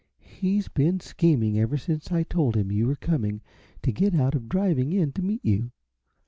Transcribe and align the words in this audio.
He's 0.23 0.67
been 0.67 0.99
scheming, 0.99 1.59
ever 1.59 1.77
since 1.77 2.11
I 2.11 2.23
told 2.23 2.57
him 2.57 2.71
you 2.71 2.87
were 2.87 2.95
coming, 2.95 3.41
to 3.83 3.91
get 3.91 4.15
out 4.15 4.33
of 4.33 4.49
driving 4.49 4.93
in 4.93 5.11
to 5.11 5.21
meet 5.21 5.45
you. 5.45 5.69